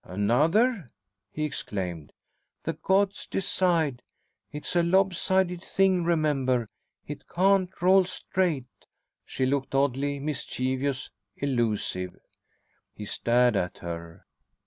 "Another!" 0.03 0.89
he 1.29 1.43
exclaimed. 1.43 2.11
"The 2.63 2.73
gods 2.73 3.27
decide. 3.27 4.01
It's 4.51 4.75
a 4.75 4.81
lob 4.81 5.13
sided 5.13 5.63
thing, 5.63 6.03
remember. 6.03 6.69
It 7.05 7.27
can't 7.29 7.69
roll 7.83 8.05
straight." 8.05 8.65
She 9.25 9.45
looked 9.45 9.75
oddly 9.75 10.17
mischievous, 10.17 11.11
elusive. 11.37 12.15
He 12.95 13.05
stared 13.05 13.55
at 13.55 13.77
her. 13.77 14.25